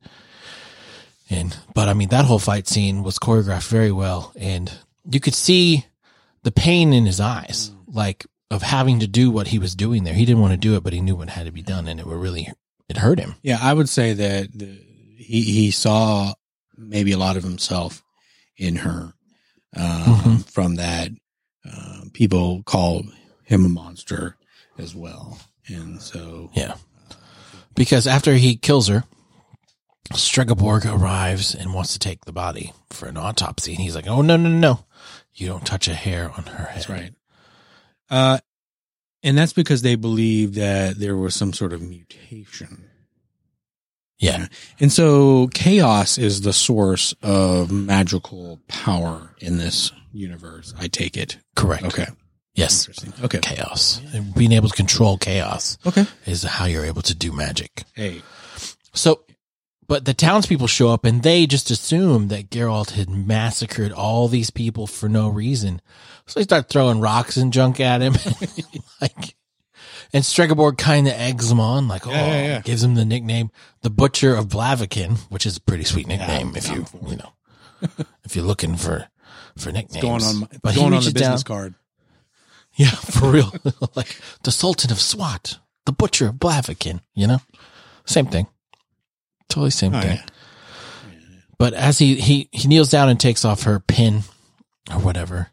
[1.30, 4.32] And, but I mean, that whole fight scene was choreographed very well.
[4.36, 4.70] And
[5.10, 5.86] you could see
[6.42, 7.94] the pain in his eyes, mm.
[7.94, 10.12] like of having to do what he was doing there.
[10.14, 11.88] He didn't want to do it, but he knew what had to be done.
[11.88, 12.52] And it would really,
[12.88, 13.36] it hurt him.
[13.42, 14.78] Yeah, I would say that the,
[15.16, 16.34] he he saw
[16.76, 18.02] maybe a lot of himself
[18.56, 19.12] in her
[19.76, 20.50] um, Mhm.
[20.50, 21.10] from that.
[21.64, 23.04] Um, people call
[23.42, 24.36] him a monster
[24.78, 26.76] as well, and so Yeah.
[27.74, 29.02] Because after he kills her,
[30.12, 33.72] Stregaborg arrives and wants to take the body for an autopsy.
[33.74, 34.84] And he's like, oh, no, no, no, no.
[35.34, 36.76] You don't touch a hair on her head.
[36.76, 37.12] that's right.
[38.10, 38.38] Uh,
[39.24, 42.84] and that's because they believe that there was some sort of mutation.
[44.18, 44.46] Yeah.
[44.80, 50.72] And so chaos is the source of magical power in this universe.
[50.78, 51.38] I take it.
[51.56, 51.84] Correct.
[51.84, 52.06] Okay.
[52.54, 52.88] Yes.
[53.24, 53.40] Okay.
[53.40, 54.00] Chaos.
[54.12, 56.06] And being able to control chaos Okay.
[56.24, 57.82] is how you're able to do magic.
[57.94, 58.22] Hey.
[58.92, 59.24] So,
[59.88, 64.50] but the townspeople show up and they just assume that Geralt had massacred all these
[64.50, 65.82] people for no reason.
[66.26, 68.14] So they start throwing rocks and junk at him.
[69.00, 69.34] like,
[70.12, 72.56] and Stregaborg kind of eggs him on, like, oh, Yeah, yeah, yeah.
[72.58, 73.50] Oh, gives him the nickname,
[73.82, 77.32] the Butcher of Blaviken, which is a pretty sweet nickname if you you know
[78.24, 79.08] if you're looking for,
[79.58, 80.02] for nicknames.
[80.02, 81.74] going on my, but going on the business down- card.
[82.76, 83.52] yeah, for real.
[83.94, 87.38] like the Sultan of Swat, the Butcher of Blaviken, you know?
[88.06, 88.46] Same thing.
[89.48, 90.18] Totally same Oh, thing.
[91.58, 94.22] But as he, he, he kneels down and takes off her pin
[94.90, 95.48] or whatever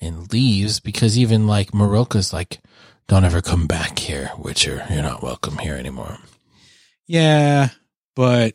[0.00, 2.60] and leaves because even like Marilka's like,
[3.10, 4.86] don't ever come back here, Witcher.
[4.88, 6.16] You're not welcome here anymore.
[7.08, 7.70] Yeah,
[8.14, 8.54] but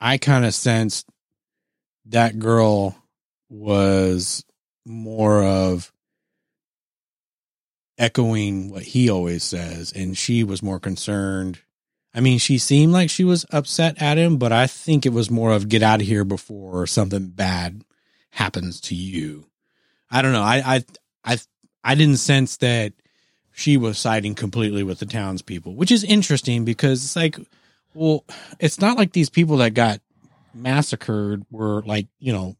[0.00, 1.08] I kind of sensed
[2.04, 2.96] that girl
[3.48, 4.44] was
[4.84, 5.92] more of
[7.98, 11.58] echoing what he always says, and she was more concerned.
[12.14, 15.32] I mean, she seemed like she was upset at him, but I think it was
[15.32, 17.82] more of get out of here before something bad
[18.30, 19.46] happens to you.
[20.12, 20.44] I don't know.
[20.44, 20.84] I I
[21.24, 21.38] I
[21.82, 22.92] I didn't sense that
[23.58, 27.38] she was siding completely with the townspeople, which is interesting because it's like,
[27.94, 28.22] well,
[28.60, 30.00] it's not like these people that got
[30.54, 32.56] massacred were like you know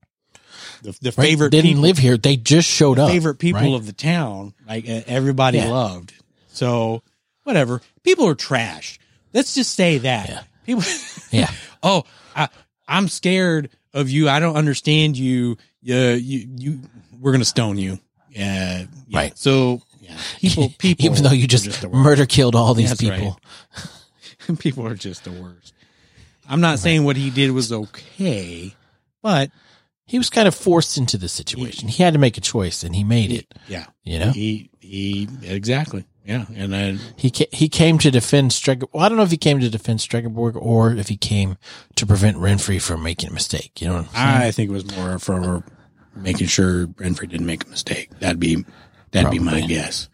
[0.83, 1.29] the the Right?
[1.29, 2.17] favorite didn't people, live here.
[2.17, 3.11] They just showed up.
[3.11, 3.75] favorite people right?
[3.75, 5.69] of the town, like uh, everybody Yeah.
[5.69, 6.15] loved.
[6.49, 7.03] So
[7.45, 8.99] whatever, people are trash.
[9.35, 10.43] Let's just say that Yeah.
[10.65, 10.83] people.
[11.33, 11.51] Yeah.
[11.83, 12.05] oh,
[12.35, 12.49] I,
[12.89, 14.29] I'm scared of you.
[14.29, 15.59] I don't understand you.
[15.83, 16.81] Yeah, you, you,
[17.21, 17.99] we're gonna stone you.
[18.31, 19.19] Yeah, yeah.
[19.19, 19.37] Right.
[19.39, 23.19] So yeah, people, people, Even though you are just, murder killed all these That's right.
[23.19, 23.41] people.
[24.59, 25.73] people are just the worst.
[26.49, 28.75] I'm not saying what he did was okay,
[29.23, 29.51] but
[30.07, 31.89] He was kind of forced into the situation.
[31.89, 33.53] He had to make a choice, and he made it.
[33.67, 38.53] yeah, You know, he, he, exactly, yeah, and then he ca- he came to defend
[38.53, 38.85] Streger.
[38.93, 41.57] Well, I don't know if he came to defend Stregerborg or if he came
[41.97, 43.81] to prevent Renfri from making a mistake.
[43.81, 44.49] You know, what I'm saying?
[44.49, 45.65] I think it was more for
[46.15, 48.11] making sure Renfri didn't make a mistake.
[48.21, 48.65] That'd be
[49.25, 50.09] that'd be my guess.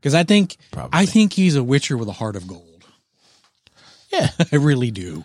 [0.00, 0.90] Because I think Probably.
[0.98, 2.84] I think he's a Witcher with a heart of gold.
[4.12, 5.24] yeah, I really do.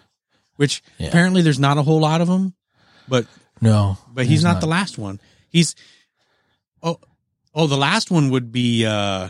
[0.57, 1.07] Which Yeah.
[1.07, 2.53] apparently there's not a whole lot of them,
[3.07, 3.25] but
[3.61, 5.19] no, but he's there's not, the last one.
[5.49, 5.75] He's
[6.83, 6.99] oh
[7.53, 9.29] oh the last one would be uh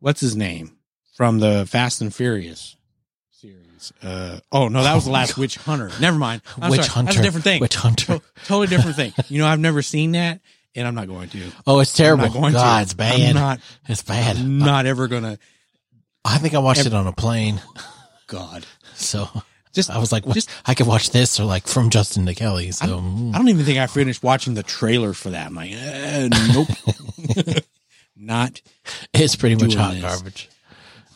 [0.00, 0.76] what's his name
[1.16, 2.76] from the Fast and Furious
[3.30, 3.92] series.
[4.02, 5.90] Uh oh no, that was the Oh last Witch Hunter.
[6.00, 6.42] Never mind.
[6.60, 6.88] I'm Witch sorry.
[6.90, 7.06] Hunter.
[7.12, 7.60] That's a different thing.
[7.60, 8.18] Witch Hunter.
[8.18, 9.12] To- totally different thing.
[9.28, 10.40] You know, I've never seen that,
[10.74, 11.50] and I'm not going to.
[11.66, 12.24] Oh, it's terrible.
[12.24, 12.82] I'm not going God, to.
[12.82, 13.20] it's bad.
[13.20, 13.60] I'm not.
[13.88, 14.36] it's bad.
[14.36, 15.38] I'm not ever gonna.
[16.24, 17.60] I think I watched it on a plane.
[18.26, 19.28] God, So
[19.72, 20.48] just I was like, just.
[20.66, 22.70] I could watch this or like from Justin to Kelly.
[22.72, 23.34] So mm.
[23.34, 25.46] I don't even think I finished watching the trailer for that.
[25.48, 26.68] I'm like, eh, nope,
[28.16, 28.60] not.
[29.12, 30.02] it's pretty much hot this.
[30.02, 30.48] garbage.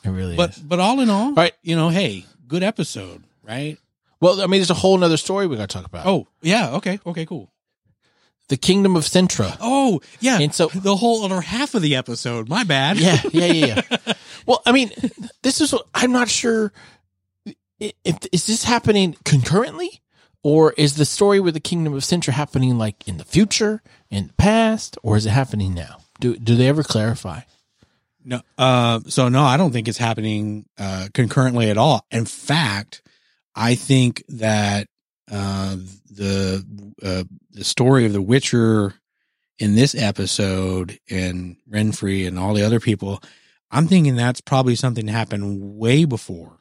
[0.04, 0.58] It really But is.
[0.58, 1.52] but all in all, Right.
[1.62, 3.78] You know, hey, good episode, right?
[4.20, 6.06] Well, I mean, there's a whole nother story we got to talk about.
[6.06, 7.50] Oh yeah, okay, okay, cool.
[8.48, 9.56] The Kingdom of Cintra.
[9.60, 12.48] Oh yeah, And so- the whole other half of the episode.
[12.48, 12.98] My bad.
[12.98, 14.12] Yeah, yeah, yeah, yeah.
[14.46, 14.90] well, I mean,
[15.42, 15.74] this is.
[15.94, 16.72] I'm not sure.
[17.80, 20.00] If, is this happening concurrently,
[20.42, 24.28] or is the story with the Kingdom of Cintra happening like in the future, in
[24.28, 25.98] the past, or is it happening now?
[26.20, 27.42] Do do they ever clarify?
[28.24, 32.04] No, uh, so no, I don't think it's happening uh, concurrently at all.
[32.10, 33.02] In fact,
[33.54, 34.88] I think that
[35.30, 35.76] uh,
[36.10, 36.64] the
[37.02, 38.94] uh, the story of the Witcher
[39.58, 43.20] in this episode and Renfri and all the other people,
[43.70, 46.52] I'm thinking that's probably something that happened way before.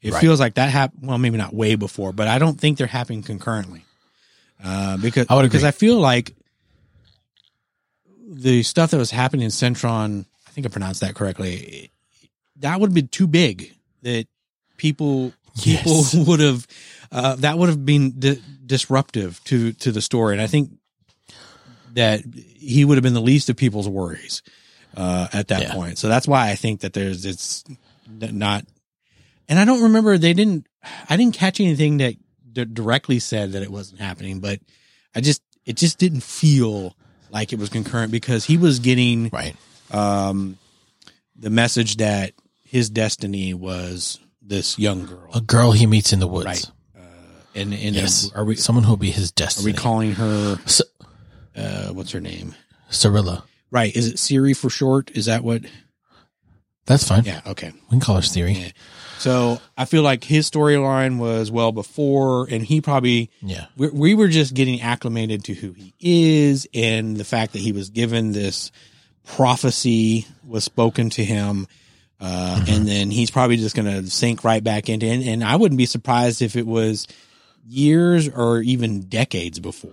[0.00, 0.20] It Right.
[0.20, 1.08] feels like that happened.
[1.08, 3.84] Well, maybe not way before, but I don't think they're happening concurrently.
[4.62, 5.64] Uh, because I would because.
[5.64, 6.34] I feel like
[8.30, 11.90] the stuff that was happening in Centron, I think I pronounced that correctly.
[12.56, 14.26] That would have been too big that
[14.76, 16.14] people people Yes.
[16.26, 16.66] would have
[17.12, 20.70] uh, that would have been di- disruptive to to the story, and I think
[21.94, 24.42] that he would have been the least of people's worries
[24.96, 25.72] uh, at that Yeah.
[25.74, 25.98] point.
[25.98, 27.64] So that's why I think that there's it's
[28.08, 28.64] not.
[29.48, 30.66] And I don't remember they didn't.
[31.08, 32.14] I didn't catch anything that
[32.52, 34.60] d- directly said that it wasn't happening, but
[35.14, 36.94] I just it just didn't feel
[37.30, 39.56] like it was concurrent because he was getting Right.
[39.90, 40.58] um,
[41.36, 42.32] the message that
[42.64, 45.30] his destiny was this young girl.
[45.34, 46.46] A girl he meets in the woods.
[46.46, 46.70] Right.
[47.58, 48.30] And and Yes.
[48.34, 49.70] are we Someone who will be his destiny?
[49.70, 50.82] are we calling her S-
[51.56, 52.54] uh, what's her name?
[52.90, 53.42] Cirilla.
[53.70, 53.94] Right.
[53.94, 55.10] Is it Siri for short?
[55.14, 55.62] Is that what?
[56.86, 57.24] That's fine.
[57.24, 57.42] Yeah.
[57.46, 57.70] Okay.
[57.72, 58.52] We can call her Siri.
[58.52, 58.68] Yeah.
[59.18, 63.66] So I feel like his storyline was well before, and he probably Yeah.
[63.76, 67.72] we, we were just getting acclimated to who he is and the fact that he
[67.72, 68.70] was given this
[69.26, 71.66] prophecy was spoken to him.
[72.20, 72.72] Uh, Mm-hmm.
[72.72, 75.24] and then he's probably just going to sink right back into it.
[75.28, 77.06] And I wouldn't be surprised if it was
[77.68, 79.92] years or even decades before.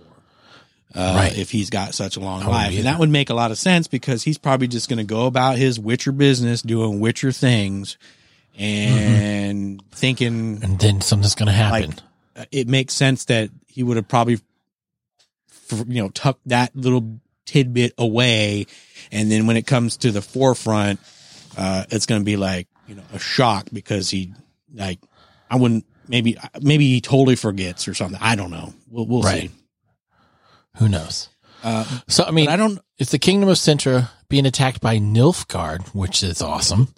[0.94, 1.36] Uh, Right.
[1.38, 2.74] if he's got such a long wouldn't life.
[2.76, 5.26] And that would make a lot of sense because he's probably just going to go
[5.26, 7.98] about his Witcher business doing Witcher things
[8.58, 11.90] and thinking And then something's going to happen.
[11.90, 11.98] like
[12.36, 14.38] uh, it makes sense that he would have probably
[15.86, 18.66] you know tucked that little tidbit away
[19.12, 20.98] and then when it comes to the forefront
[21.56, 24.32] uh it's going to be like you know a shock because he
[24.74, 24.98] like
[25.50, 29.50] i wouldn't maybe maybe he totally forgets or something i don't know we'll, we'll Right.
[29.50, 29.56] see
[30.78, 31.28] Who knows?
[31.64, 35.88] uh So, I mean, i don't it's the Kingdom of Cintra being attacked by Nilfgaard,
[35.94, 36.88] which is awesome.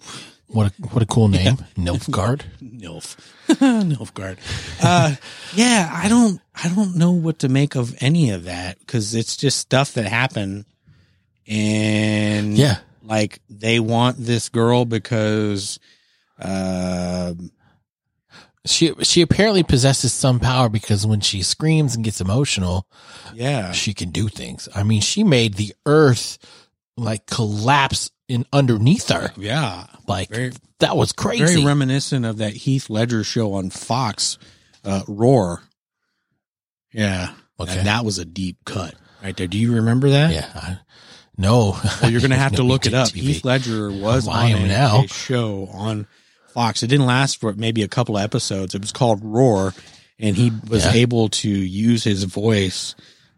[0.47, 1.57] What a, what a cool name.
[1.77, 2.41] Nilfgaard.
[2.63, 3.15] nilf
[3.49, 4.37] nilfgaard
[4.83, 5.15] uh
[5.53, 9.35] yeah i don't i don't know what to make of any of that because it's
[9.37, 10.65] just stuff that happened
[11.47, 12.77] and Yeah.
[13.03, 15.79] like they want this girl because
[16.39, 17.33] uh
[18.69, 22.85] she she apparently possesses some power because when she screams and gets emotional,
[23.33, 23.71] Yeah.
[23.71, 24.67] she can do things.
[24.75, 26.37] I mean, she made the earth
[26.97, 29.31] like collapse in underneath her.
[29.37, 29.85] Yeah.
[30.07, 31.45] Like Very- that was crazy.
[31.45, 34.37] Very reminiscent of that Heath Ledger show on Fox,
[34.85, 35.61] uh, Roar.
[36.93, 37.33] Yeah.
[37.59, 37.77] Okay.
[37.77, 39.47] And that was a deep cut right there.
[39.47, 40.31] Do you remember that?
[40.33, 40.49] yeah.
[40.55, 40.79] I,
[41.37, 41.77] no.
[42.01, 43.09] Well, you're going to have to No, look it up.
[43.09, 43.15] TV.
[43.21, 45.03] Heath Ledger was on a, now.
[45.03, 46.07] a show on
[46.51, 46.83] Fox.
[46.83, 48.75] It didn't last for maybe a couple of episodes.
[48.75, 49.73] It was called Roar,
[50.19, 50.93] and he was Yeah.
[50.93, 52.95] able to use his voice,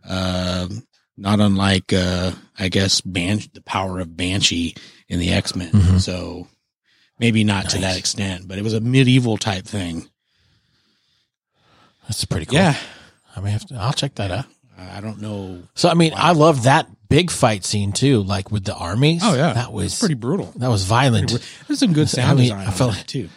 [0.08, 0.86] um,
[1.17, 4.76] not unlike, uh, I guess, Ban- the power of Banshee
[5.08, 5.71] in the X Men.
[5.71, 6.02] Mhm.
[6.02, 6.47] So
[7.19, 10.08] maybe not to that extent, but it was a medieval type thing.
[12.04, 12.56] That's pretty cool.
[12.56, 12.76] Yeah.
[13.36, 14.45] I may have to, I'll check that out.
[14.78, 15.63] I don't know.
[15.76, 19.21] So, I mean, I love that big fight scene too, like with the armies.
[19.24, 20.52] Oh yeah, That was, pretty brutal.
[20.56, 21.30] that was violent.
[21.67, 23.30] There's some good sound I mean, design I felt- that too.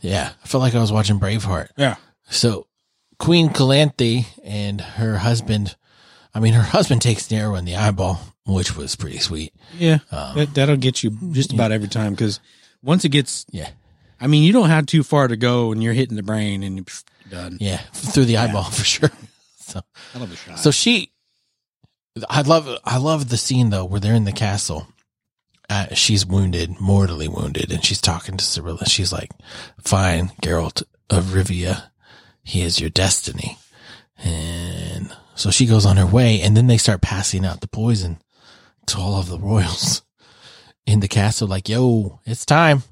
[0.00, 0.30] Yeah.
[0.44, 1.68] I felt like I was watching Braveheart.
[1.76, 1.96] Yeah.
[2.30, 2.66] So
[3.18, 5.74] Queen Calanthe and her husband,
[6.34, 9.52] I mean, her husband takes the arrow in the eyeball, which was pretty sweet.
[9.76, 12.38] Yeah, Um, that, that'll get you just about every time because
[12.82, 13.70] once it gets, Yeah.
[14.20, 16.76] I mean, you don't have too far to go and you're hitting the brain and
[16.76, 17.58] you're done.
[17.60, 17.78] Yeah.
[17.92, 19.10] Through the eyeball for sure.
[19.60, 19.80] So,
[20.14, 20.58] I love a shot.
[20.58, 21.10] so she,
[22.28, 24.86] I love, I love the scene though, where they're in the castle.
[25.70, 28.88] Uh, she's wounded, mortally wounded, and she's talking to Cirilla.
[28.88, 29.30] She's like,
[29.84, 31.90] fine, Geralt of Rivia,
[32.42, 33.58] he is your destiny.
[34.16, 38.18] And so she goes on her way and then they start passing out the poison
[38.86, 40.02] to all of the royals
[40.86, 41.46] in the castle.
[41.46, 42.82] Like, yo, it's time.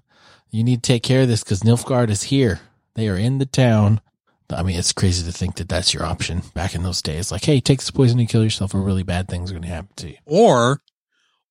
[0.50, 2.60] You need to take care of this because Nilfgaard is here.
[2.94, 4.00] They are in the town.
[4.50, 7.32] I mean, it's crazy to think that that's your option back in those days.
[7.32, 9.68] Like, hey, take this poison and kill yourself or really bad things are going to
[9.68, 10.16] happen to you.
[10.24, 10.82] or,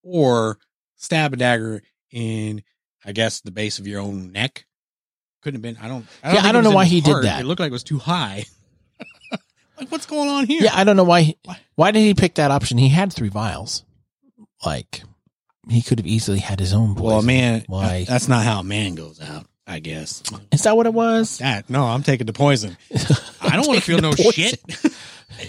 [0.03, 0.57] or
[0.95, 1.81] stab a dagger
[2.11, 2.63] in,
[3.03, 4.65] I guess, the base of your own neck.
[5.41, 5.83] Couldn't have been.
[5.83, 6.05] I don't.
[6.23, 7.41] I Yeah, I don't know why he did that.
[7.41, 8.45] It looked like it was too high.
[9.77, 10.63] like, what's going on here?
[10.63, 11.21] Yeah, I don't know why.
[11.21, 11.59] He, Why?
[11.75, 12.77] why did he pick that option?
[12.77, 13.83] He had three vials.
[14.65, 15.03] Like,
[15.69, 17.05] he could have easily had his own poison.
[17.05, 18.05] Well, man, Why?
[18.07, 19.45] that's not how a man goes out.
[19.67, 20.21] I guess.
[20.51, 21.39] Is that what it was?
[21.39, 22.77] That no, I'm taking the poison.
[23.41, 24.31] I don't want to feel no Poison.
[24.31, 24.59] shit.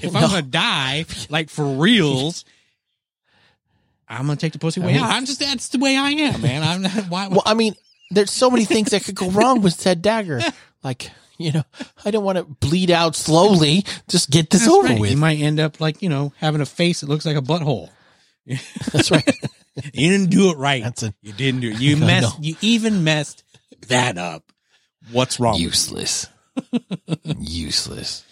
[0.02, 0.20] if No.
[0.20, 2.44] I'm gonna die, like for reals,
[4.08, 5.10] I'm gonna take the pussy way I mean- out.
[5.10, 6.62] I'm just that's the way I am, man.
[6.62, 6.92] I'm not.
[7.08, 7.28] Why?
[7.28, 7.74] Well, I mean,
[8.10, 10.40] there's so many things that could go wrong with said dagger.
[10.84, 11.64] Like, you know,
[12.04, 13.84] I don't want to bleed out slowly.
[14.08, 15.00] Just get this that's over right.
[15.00, 15.10] with.
[15.10, 17.90] You might end up like you know having a face that looks like a butthole.
[18.92, 19.28] That's right.
[19.92, 20.84] You didn't do it right.
[20.84, 21.80] That's a you didn't do it.
[21.80, 22.38] You No, messed.
[22.38, 22.44] no.
[22.44, 23.42] You even messed
[23.88, 24.44] that up.
[25.12, 25.56] What's wrong?
[25.58, 26.26] useless.
[27.38, 28.24] useless.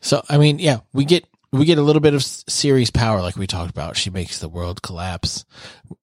[0.00, 3.36] So, I mean, yeah, we get we get a little bit of Ciri's power, like
[3.36, 3.96] we talked about.
[3.96, 5.44] She makes the world collapse,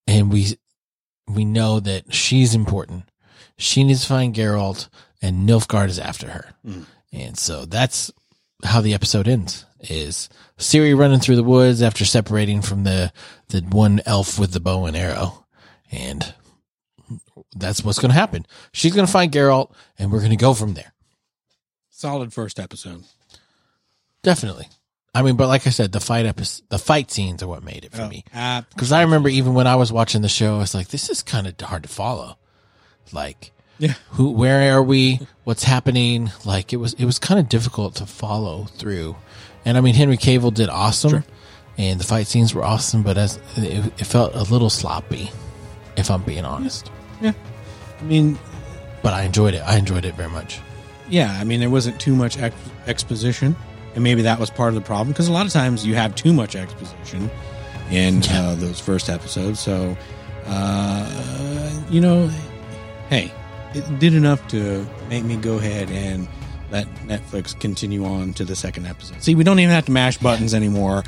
[0.06, 0.58] and we
[1.28, 3.06] we know that she's important.
[3.58, 4.88] She needs to find Geralt,
[5.22, 6.86] and Nilfgaard is after her, Mm.
[7.12, 8.12] and so that's
[8.64, 9.66] how the episode ends.
[9.80, 13.12] Is Ciri running through the woods after separating from the
[13.50, 15.46] the one elf with the bow and arrow,
[15.92, 16.34] and
[17.56, 18.46] that's what's going to happen.
[18.74, 20.94] She's going to find Geralt, and we're going to go from there.
[21.90, 23.04] Solid first episode.
[24.24, 24.68] Definitely.
[25.16, 27.86] I mean, but like I said, the fight episode, the fight scenes are what made
[27.86, 28.24] it for Oh, me.
[28.70, 31.24] Because I remember even when I was watching the show, I was like, this is
[31.24, 32.38] kind of hard to follow.
[33.12, 33.94] Like, Yeah.
[34.12, 35.22] who, where are we?
[35.44, 36.32] What's happening?
[36.46, 39.16] Like, it was, it was kind of difficult to follow through.
[39.66, 41.26] And I mean, Henry Cavill did awesome, Sure.
[41.80, 45.32] and the fight scenes were awesome, but as it, it felt a little sloppy,
[45.96, 46.92] if I'm being honest.
[47.22, 48.38] I mean,
[49.02, 49.62] But I enjoyed it.
[49.66, 50.60] I enjoyed it very much.
[51.10, 53.56] yeah, I mean, there wasn't too much ex- exposition,
[53.96, 56.14] and maybe that was part of the problem because a lot of times you have
[56.16, 57.30] too much exposition
[57.92, 58.42] in Yeah.
[58.50, 59.60] uh, those first episodes.
[59.60, 59.96] So,
[60.48, 62.30] uh, you know,
[63.10, 63.32] hey,
[63.74, 66.28] it did enough to make me go ahead and
[66.72, 69.22] let Netflix continue on to the second episode.
[69.24, 71.04] See, we don't even have to mash buttons anymore.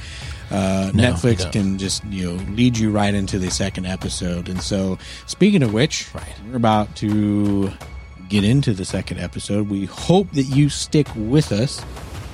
[0.51, 4.49] Uh, No, Netflix can just you know lead you right into the second episode.
[4.49, 6.23] And so, speaking of which, Right.
[6.49, 7.71] we're about to
[8.29, 9.69] get into the second episode.
[9.69, 11.83] We hope that you stick with us.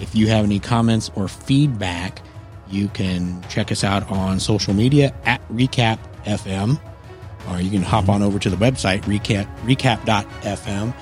[0.01, 2.21] If you have any comments or feedback,
[2.69, 6.79] you can check us out on social media at Recap FM,
[7.49, 10.93] or you can hop on over to the website recap recap.fm,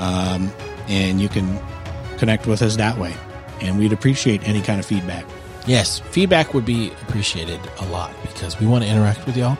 [0.00, 0.52] um,
[0.88, 1.58] and you can
[2.24, 3.14] connect with us that way.
[3.60, 5.26] And we'd appreciate any kind of feedback.
[5.66, 9.58] Yes, feedback would be appreciated a lot because we want to interact with y'all.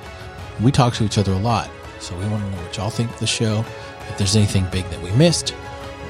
[0.62, 1.68] We talk to each other a lot,
[2.00, 3.64] so we want to know what y'all think of the show.
[4.08, 5.54] If there's anything big that we missed,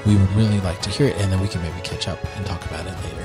[0.05, 2.45] we would really like to hear it, and then we can maybe catch up and
[2.45, 3.24] talk about it later.